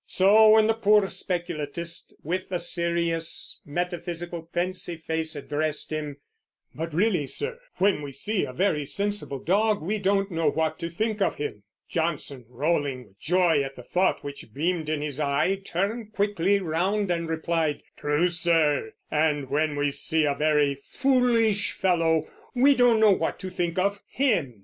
[0.07, 6.17] So when the poor speculatist, with a serious, metaphysical, pensive face, addressed him,
[6.73, 10.89] "But really, sir, when we see a very sensible dog, we don't know what to
[10.89, 15.61] think of him"; Johnson, rolling with joy at the thought which beamed in his eye,
[15.63, 22.27] turned quickly round and replied, "True, sir; and when we see a very foolish fellow,
[22.55, 24.59] we don't know what to think of him."